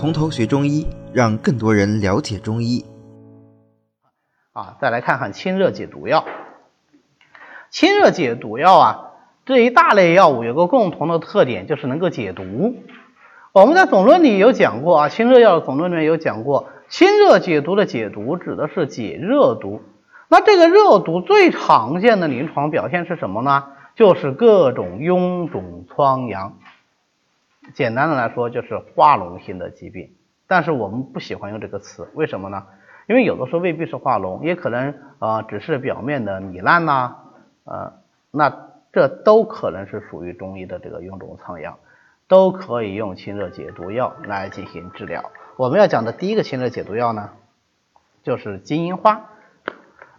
[0.00, 2.86] 从头学中医，让更多人了解中医。
[4.54, 6.24] 啊，再来看看清热解毒药。
[7.68, 9.10] 清热解毒药啊，
[9.44, 12.76] 这一大类药物有个共同的特点，就是能够解毒。
[13.52, 19.82] 我们在总论里有讲过啊，清热药总论里面有讲过，清热解毒的解毒指的是解热毒。
[20.30, 23.64] 那这个热毒最常见的临床表现是什么呢？
[23.94, 26.56] 就是各种臃肿疮疡。
[27.74, 30.12] 简单的来说，就是化脓性的疾病。
[30.46, 32.64] 但是我们不喜欢用这个词，为什么呢？
[33.08, 37.16] 因为有的时候未必是化脓，也可能啊只是表面的糜烂呐，
[37.64, 37.92] 呃，
[38.30, 41.78] 那这都可能是属于中医的这个臃肿疮疡，
[42.28, 45.30] 都可以用清热解毒药来进行治疗。
[45.56, 47.30] 我们要讲的第一个清热解毒药呢，
[48.22, 49.26] 就是金银花。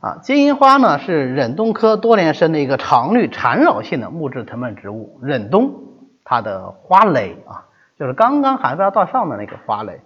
[0.02, 5.91] 啊，金银花呢是忍冬科多年生的一个常绿缠绕性的木质藤本植物，忍冬
[6.23, 7.66] 它的花蕾啊，
[7.97, 10.02] 就是刚刚含苞待放的那个花蕾。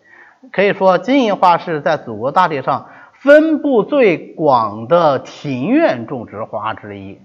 [0.51, 7.19] 可以说，金银花是在祖国大地上分布最广的庭院种植花之一。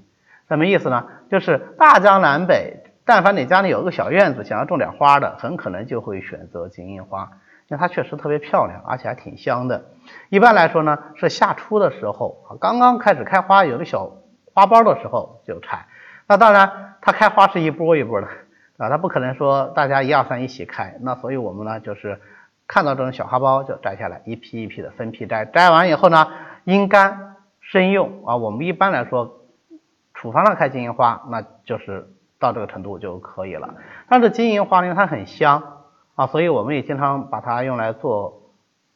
[0.48, 1.06] 什么意思呢？
[1.30, 7.28] 就是大江南北，但凡你家里有个小院子，想要种点花的，很可能就会选择金银花。
[7.68, 9.84] 因为它确实特别漂亮，而且还挺香的。
[10.28, 14.10] 一般来说呢，是夏初的时候，刚刚开始开花，有的小
[14.52, 15.86] 花苞的时候就采。
[16.26, 18.26] 那当然，它开花是一波一波的
[18.80, 20.96] 啊，它不可能说大家一二三一起开。
[21.02, 22.18] 那所以我们呢，就是
[22.66, 25.44] 看到这种小花苞就摘下来，一批一批的分批摘。
[25.44, 26.28] 摘完以后呢，
[26.64, 28.36] 阴干生用啊。
[28.36, 29.42] 我们一般来说，
[30.14, 32.08] 处方上开金银花，那就是
[32.38, 33.74] 到这个程度就可以了。
[34.08, 35.76] 但是金银花呢，它很香。
[36.14, 38.50] 啊，所以我们也经常把它用来做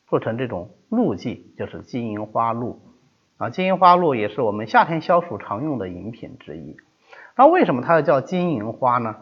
[0.06, 2.80] 做成这种露剂，就是金银花露
[3.38, 3.50] 啊。
[3.50, 6.76] 金银花露也是我们夏天消暑常用的饮品之一。
[7.36, 9.16] 那为什么它要叫金银花呢？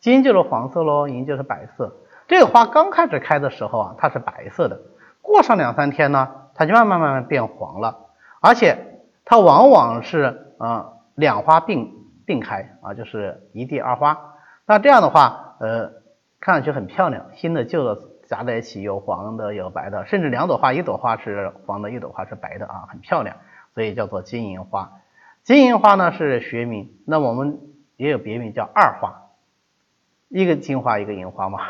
[0.00, 1.96] 金就是黄色喽，银就是白色。
[2.26, 4.80] 这个花刚开始开的时候啊，它是白色的，
[5.22, 8.06] 过上两三天呢，它就慢慢慢慢变黄了。
[8.40, 11.94] 而且它往往是呃两花并
[12.26, 14.18] 并开啊，就是一地二花。
[14.66, 15.98] 那这样的话，呃。
[16.40, 23.34] 看上去很漂亮，新的旧的夹在一起，有黄的有白的，甚至两朵花，一朵花是黄的，一朵花是白的啊，很漂亮，
[23.74, 24.92] 所以叫做金银花。
[25.42, 27.58] 金银花呢是学名，那我们
[27.96, 29.22] 也有别名叫二花，
[30.28, 31.60] 一个金花一个银花嘛，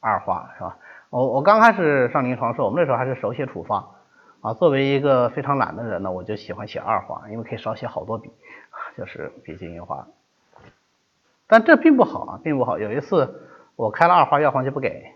[0.00, 0.76] 二花是吧？
[1.10, 3.88] 我我刚开始上临床时候，我们那时候还是手写处方
[4.40, 8.30] 啊，作为一个非常懒的人呢，我就喜欢写二花，因为可以少写好多笔，
[8.96, 10.06] 就是比金银花。
[11.46, 12.78] 但这并不好啊，并不好。
[12.78, 13.42] 有一次。
[13.76, 15.12] 我开了二花药方就不给，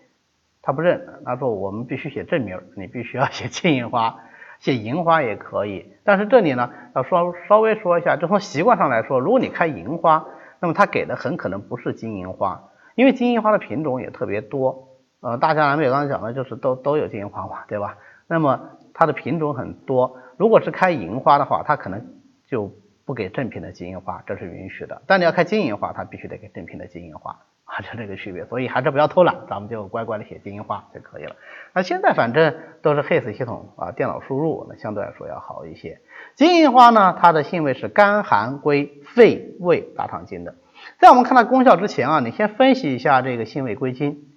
[0.60, 4.18] 他不认，他说我们必须写正名，你必须要写金银花，
[4.58, 5.94] 写银花也可以。
[6.04, 10.26] 但是这里呢，要说稍微说一下，就从习惯上来说，如果你开银花，
[10.58, 12.64] 那么他给的很可能不是金银花，
[13.00, 14.90] 因为金银花的品种也特别多。
[15.22, 17.96] 呃，大江南北刚才讲的就是都都有金银花嘛，对吧？
[18.26, 18.60] 那么
[18.92, 22.04] 它的品种很多，如果是开银花的话，它可能
[22.46, 22.70] 就
[23.06, 25.00] 不给正品的金银花，这是允许的。
[25.06, 27.38] 但你要开金银花，它必须得给正品的金银花。
[27.64, 31.36] 啊，就这个区别，所以还是不要偷懒，咱们就乖乖的写金银花就可以了。
[31.72, 36.00] 那现在反正都是 HIS 系统啊，电脑输入，那相对来说要好一些。
[36.34, 40.54] 金银花呢，它的性味是甘寒归肺胃大肠经的。
[40.98, 44.28] 在我们看到功效之前啊，你先分析一下这个性味归经。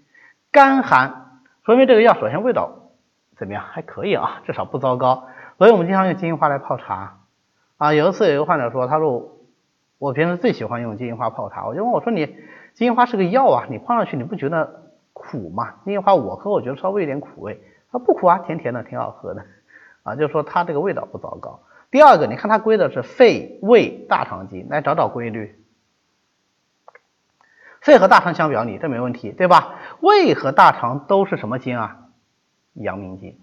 [0.52, 2.92] 甘寒，说明这个药首先味道
[3.38, 3.64] 怎么样？
[3.64, 5.26] 还可以啊，至少不糟糕。
[5.58, 7.18] 所以我们经常用金银花来泡茶
[7.78, 7.94] 啊。
[7.94, 9.38] 有一次有一个患者说，他说
[9.98, 12.36] 我平时最喜欢用金银花泡茶，我就问我说你。
[12.76, 14.82] 金银花是个药啊，你放上去你不觉得
[15.14, 15.76] 苦吗？
[15.86, 17.62] 金银花我喝我觉得稍微有点苦味，
[17.92, 19.46] 它不苦啊，甜甜的，挺好喝的
[20.02, 21.60] 啊，就说它这个味道不糟糕。
[21.92, 25.56] 第二个，你看它归的是肺、胃、大肠经，来找找规律。
[27.84, 29.76] 肺和大肠相表里，这没问题，对吧？
[30.00, 31.98] 胃和大肠都是什么经啊？
[32.74, 33.38] 阳明经，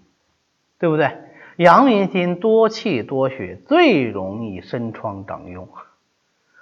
[0.79, 1.15] 对不对？
[1.57, 5.67] 阳明经多气多血，最容易生疮长痈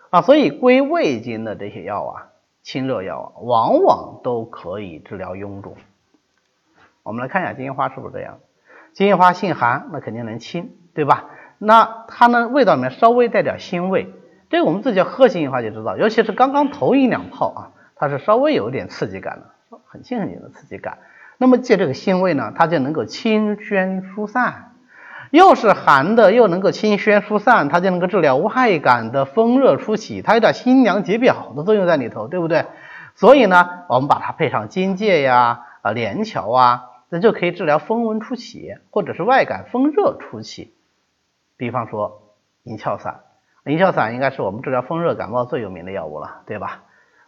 [0.09, 2.25] 啊，所以归胃经的这些药啊。
[2.61, 5.75] 清热药啊往往都可以治疗臃肿。
[7.03, 8.39] 我们来看一下金银花是不是这样？
[8.91, 11.29] 金银花性寒，那肯定能清，对吧？
[11.57, 14.13] 那它呢，味道里面稍微带点腥味，
[14.49, 17.59] 这我们自己要喝金银花就知道，尤其是刚刚头一两泡啊，
[17.95, 20.97] 它是稍微有一点刺激感的，很轻很轻的刺激感。
[21.37, 24.65] 那么借这个腥味呢，它就能够清宣疏散。
[25.31, 32.65] 又是寒的，又能够清宣疏散，它就能够治疗外感的风热初起，它有点辛凉解表的作用在里头，对不对？
[33.13, 40.73] 所以呢，我们把它配上荆芥呀、啊连翘啊，那就可以治疗风温初起或者是外感风热初起。
[41.57, 42.23] 比方说
[42.63, 43.19] 银翘散，
[43.65, 46.83] 银翘散应该是我们治疗风热感冒最有名的药物了，对吧？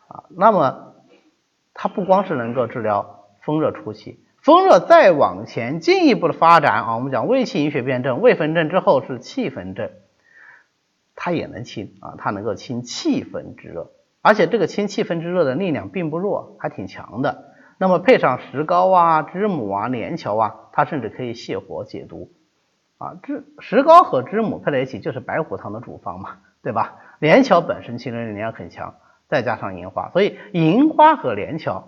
[0.08, 0.96] 啊，那么
[1.74, 4.24] 它不光是能够治疗风热初期。
[4.42, 9.92] 风热再往前进一步的发展啊，我们讲胃气营血辩证，胃分证之后是气分证，
[11.16, 13.92] 它也能清啊，它能够清气分之热，
[14.22, 17.54] 而且这个清气分之热的力量并不弱，还挺强的。
[17.78, 22.32] 那么配上石膏啊、知母啊、连翘啊，它甚至可以泻火解毒
[23.02, 23.18] 啊。
[23.24, 26.96] 知石膏和知母配在一起就是白虎汤的主方嘛，对吧？
[27.20, 28.96] 连翘本身清热力量很强，
[29.28, 31.88] 再加上银花，所以银花和连翘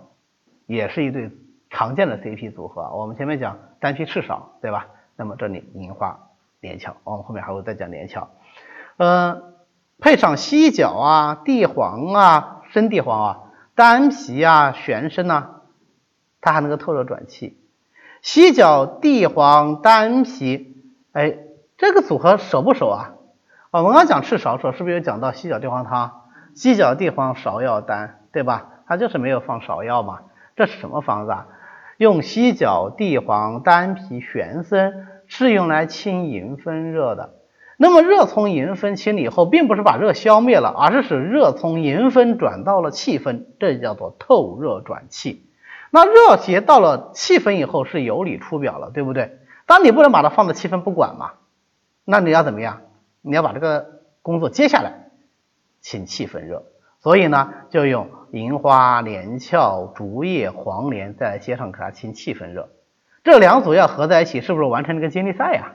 [0.65, 1.31] 也是一对
[1.69, 2.89] 常见的 CP 组合。
[2.95, 4.87] 我们前面讲丹皮赤芍，对吧？
[5.15, 6.19] 那么这里银花
[6.59, 8.29] 连翘，我们后面还会再讲连翘。
[8.97, 9.53] 呃，
[9.99, 13.39] 配上犀角啊、地黄啊、生地黄啊、
[13.75, 15.61] 丹皮啊、玄参呐。
[16.45, 17.57] 它还能够透热转气，
[18.21, 20.72] 犀角、地黄、丹皮，
[21.13, 21.37] 哎，
[21.77, 23.11] 这个组合熟不熟啊？
[23.69, 26.11] 我们刚刚讲赤芍时候，是不是有讲到犀角地黄汤？
[26.55, 28.69] 犀角、地黄、芍药、丹，对吧？
[28.87, 30.21] 它就是没有放芍药嘛。
[30.55, 31.47] 这是什么方子啊？
[31.97, 37.35] 用犀角、地黄、丹皮、玄参，是用来清营分热的。
[37.77, 45.45] 那么热从营分清理以后，并不是把热消灭了，而是使热从营分转到了气分，这叫做透热转气。
[45.91, 49.37] 那热邪到了气分以后是有里出表了，对不对？
[49.65, 51.33] 当你不能把它放在气分不管嘛，
[52.05, 52.81] 那你要怎么样？
[53.21, 55.09] 你要把这个工作接下来，
[55.79, 56.65] 清气分热。
[56.99, 62.69] 所以呢，就用银花、连翘、竹叶、黄连在接上给它清气分热。
[63.23, 65.73] 这两组要合在一起，是不是完成了个接力赛呀？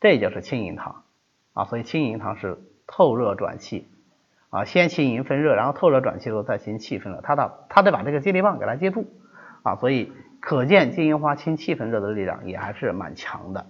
[0.00, 1.02] 这就是清营汤
[1.52, 1.64] 啊。
[1.64, 3.88] 所以清营汤是透热转气
[4.50, 7.20] 啊，先清营分热，然后透热转气之后再清气分热。
[7.20, 9.06] 它的它得把这个接力棒给它接住。
[9.64, 13.66] 啊，所以可见金银花清气分热的力量也还是蛮强的。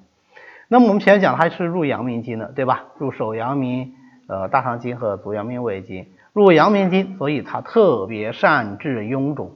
[0.69, 2.85] 那么我们前面讲它是入阳明经的，对吧？
[2.99, 3.95] 入手阳明、
[4.29, 9.53] 呃大肠经和足阳明胃经，入阳明经，所以它特别善治臃肿。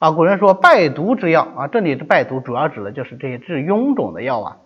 [0.00, 4.56] 啊，古人说败毒之药啊，这里的败毒主要指的就是这些治臃肿的药啊，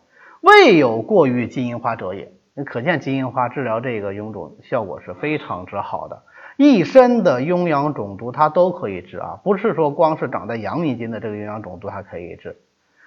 [0.40, 2.32] 未有过于金银花者也。
[2.64, 6.22] 可见金银花治疗这个臃肿效果是非常之好的。
[6.56, 12.56] 一身的痈疡肿毒它都可以治啊，不是说光是长在阳明经的这个痈疡肿毒它可以治。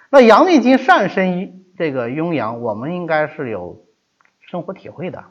[0.10, 3.82] 那阳明经善生这个痈疡，我们应该是有
[4.42, 5.24] 生活体会的。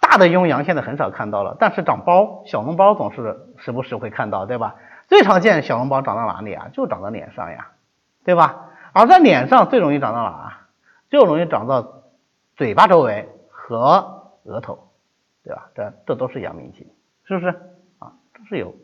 [0.00, 4.76] 大的痈疡现在很少看到了，但是长包、小脓包总是时不时会看到，对吧？
[5.06, 6.68] 最常见小脓包长到哪里啊？
[6.72, 7.72] 就长到脸上呀，
[8.24, 8.70] 对吧？
[8.92, 10.66] 而在脸上最容易长到哪啊？
[11.10, 12.02] 就容易长到
[12.56, 14.90] 嘴巴周围和额头，
[15.44, 15.68] 对吧？
[15.74, 16.86] 这这都是阳明经。
[17.28, 17.48] 是不是
[17.98, 18.12] 啊？
[18.36, 18.74] 都是有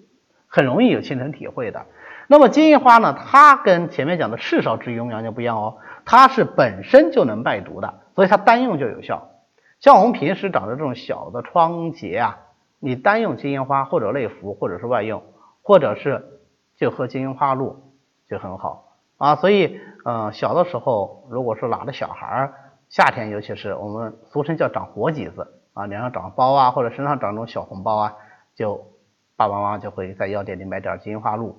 [0.47, 1.87] 很容易有亲身体会的。
[2.27, 3.13] 那么金银花呢？
[3.13, 9.31] 它跟前面讲的赤芍治痈疡就不一样哦，它是本身就能败毒的，所以它单用就有效。
[9.81, 12.39] 像我们平时长的这种小的疮疖啊，
[12.79, 15.23] 你单用金银花或者内服，或者是外用，
[15.63, 16.41] 或者是
[16.77, 17.93] 就喝金银花露
[18.27, 19.37] 就很好啊。
[19.37, 22.55] 所以，嗯，小的时候如果说哪的小孩儿，
[22.89, 28.15] 夏天尤其是我们俗称叫长活疖子啊，脸上长包啊，或者身上长这种小红包啊。
[28.55, 28.93] 就
[29.37, 31.57] 爸爸妈妈就会在药店里买点金银花露，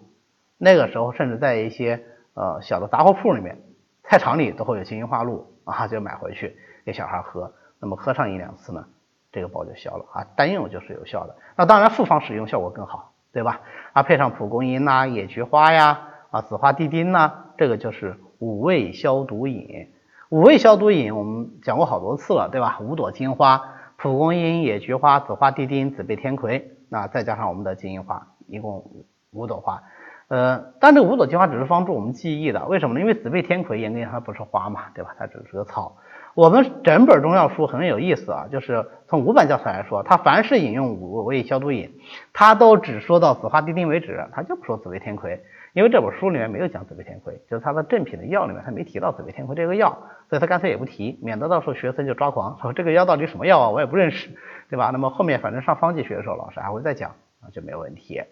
[0.58, 2.04] 那个时候甚至在一些
[2.34, 3.58] 呃小的杂货铺里面、
[4.04, 6.56] 菜场里都会有金银花露啊，就买回去
[6.86, 7.54] 给小孩喝。
[7.80, 8.86] 那么喝上一两次呢，
[9.32, 11.36] 这个包就消了啊，单用就是有效的。
[11.58, 13.62] 那当然复方使用效果更好，对吧？
[13.92, 19.92] 啊，配上蒲公英呐、野菊花呀、啊紫花地丁呐，这个就是五味消毒饮。
[20.30, 22.80] 五味消毒饮我们讲过好多次了，对吧？
[22.80, 23.62] 五朵金花、
[23.98, 26.72] 蒲公英、野菊花、紫花地丁、紫背天葵。
[26.90, 28.84] 那再加上我们的金银花，一共
[29.32, 29.84] 五朵花，
[30.28, 33.02] 呃，但这五朵金花只是帮助我们记忆的，为什么呢？
[33.02, 35.16] 因为紫背天葵严格它不是花嘛，对吧？
[35.18, 35.98] 它只是个草。
[36.34, 41.94] 我们整本中药书很有意思啊，就是从五本教材来说，它凡是引用五味消毒饮，
[42.34, 45.42] 它都只说到紫花地丁为止，它就不说紫薇天葵，
[45.76, 54.30] 因为这本书里面没有讲紫背天葵，就是它的正品的药里面它没提到紫背天葵这个药，所以他干脆也不提，免得到时候学生就抓狂，说这个药到底什么药啊，我也不认识。
[54.68, 54.90] 对吧？
[54.92, 58.26] 那么后面反正上方剂学的时候，老师还会再讲啊，就没有问题啊。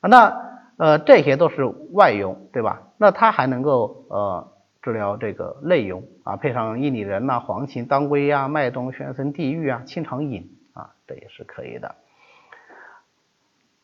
[0.00, 0.36] 那
[0.76, 2.82] 呃这些都是外用，对吧？
[2.96, 4.52] 那它还能够呃
[4.82, 11.94] 治疗这个内用啊，配上薏米仁呐、黄芩、当归呀、麦冬、玄参、地榆啊、清肠饮啊，这也是可以的。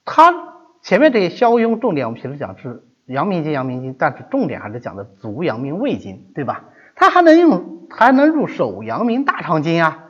[0.04, 0.34] 它
[0.82, 6.64] 前面这些消痈重点，我们平时讲是阳明经、阳明经，但是重点还是讲的足阳明胃经，对吧？
[6.94, 10.00] 它还能用，还能入手阳明大肠经啊。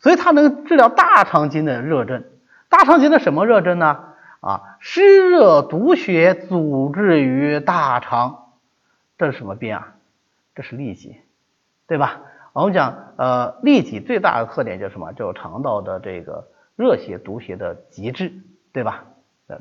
[0.00, 2.24] 所以它能治疗大肠经的热症，
[2.68, 4.00] 大肠经的什么热症呢？
[4.40, 8.50] 啊，湿热毒血阻滞于大肠，
[9.16, 9.94] 这是什么病啊？
[10.54, 11.16] 这是痢疾，
[11.86, 12.20] 对吧？
[12.52, 15.12] 我们讲，呃，痢疾最大的特点就是什么？
[15.14, 16.46] 就是肠道的这个
[16.76, 18.32] 热邪毒邪的极致，
[18.72, 19.06] 对吧？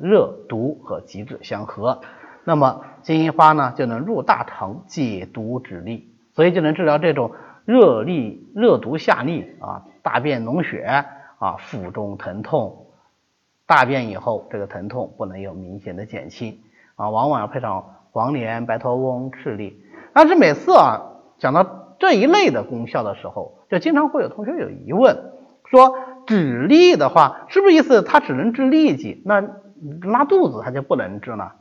[0.01, 2.01] 热毒和极致相合。
[2.43, 7.31] 那么金银花呢就能入大肠解毒止痢，所以就能治疗这种
[7.65, 11.05] 热痢、热毒下痢啊，大便脓血
[11.39, 12.87] 啊，腹中疼痛，
[13.65, 16.59] 大便以后这个疼痛不能有明显的减轻
[16.95, 19.73] 啊，往往要配上黄连、白头翁、赤痢。
[20.13, 21.01] 但是每次啊
[21.37, 25.31] 讲到这一类的功效的时候，就经常会有同学有疑问，
[25.65, 25.97] 说
[26.27, 29.21] 止痢的话，是不是意思它只能治痢疾？
[29.25, 29.41] 那
[30.01, 31.51] 拉肚子它就不能治呢？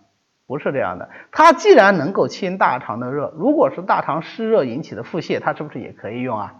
[0.53, 6.55] 不是这样的，它既然能够清大肠的热，如果是大肠湿热引起的腹泻，它是不是也可以用啊？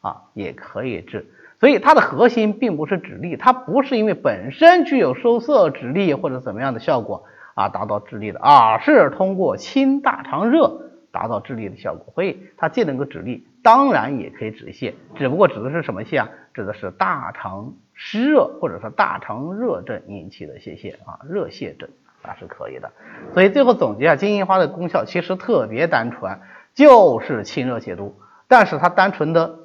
[0.00, 1.26] 啊，也可以治。
[1.60, 7.22] 所以它的核心并不是止痢，它不是因为本身具有收涩止痢或者怎么样的效果
[7.54, 12.12] 啊达到治痢的，而是通过清大肠热达到治痢的效果。
[12.16, 16.28] 所以它既能够止痢，当然也可以止泻，只不过指的是什么泻啊？
[16.52, 21.88] 指的是大肠湿热或者说大肠热症引起的泻泻啊，热泻症。
[22.26, 22.90] 那是可以的，
[23.32, 26.40] 所以最后总结啊，金银花的功效其实特别单纯，
[26.74, 28.16] 就是清热解毒，
[28.48, 29.58] 但是它单纯的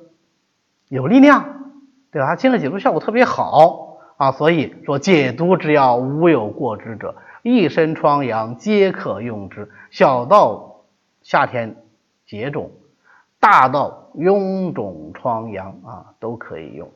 [0.88, 1.72] 有力量，
[2.12, 2.28] 对吧？
[2.28, 10.84] 它清热解毒效果特别好啊，所以说解毒之药无有过之者，一身疮疡皆可用之，小到
[11.24, 11.76] 夏天
[12.28, 12.70] 结肿，
[13.40, 16.88] 大到臃肿疮疡啊都可以用。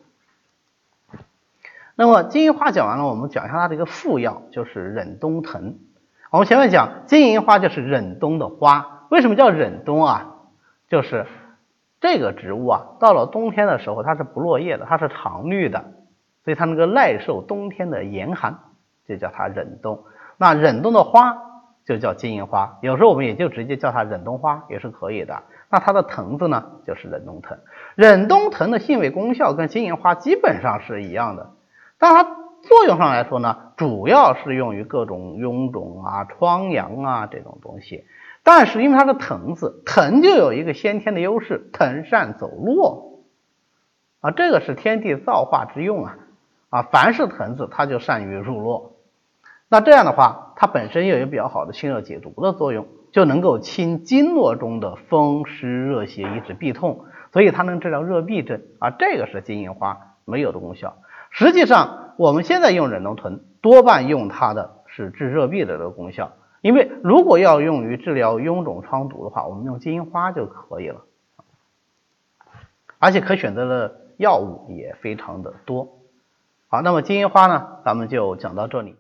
[1.96, 5.78] 那么金银花讲完了，我们讲一下它的一个副药，就是忍冬藤。
[6.30, 10.34] 我们前面讲金银花就是忍冬的花，为什么叫忍冬啊？
[10.90, 11.26] 就是
[12.02, 15.86] 这个植物啊，到了冬天的时候它是不落叶的，它是常绿的，
[16.44, 18.60] 所以它能够耐受冬天的严寒，
[19.08, 20.04] 就叫它忍冬。
[20.38, 21.38] 那忍冬的花
[21.86, 25.44] 就叫金银花，有时候我们也就直接叫它忍冬花也是可以的。
[25.72, 27.58] 那它的藤子呢，就是忍冬藤。
[27.96, 31.52] 忍冬藤的性味功效跟金银花基本上是一样的。
[31.98, 38.06] 但它作用上来说呢，主要是用于各种臃肿啊、疮疡啊这种东西。
[38.44, 43.24] 但是因为它是藤子，藤就有一个先天的优势，藤善走络
[44.22, 46.18] 啊，这个是天地造化之用啊
[46.70, 48.94] 啊，凡是藤子，它就善于入络。
[49.68, 60.98] 那这样的话，它本身又有比较好的清热解毒的作用，就能够清经络中的风湿热邪，以止痹痛，所以它能治疗热痹症啊，这个是金银花没有的功效。
[61.38, 66.32] 实际上，我们现在用忍冬藤，多半用它的是治热痹的这个功效。
[66.62, 71.02] 因为如果要用于治疗臃肿疮毒的话，我们用金银花就可以了。
[73.00, 76.00] 而且可选择的药物也非常的多。
[76.70, 78.96] 好，那么金银花呢，咱们就讲到这里。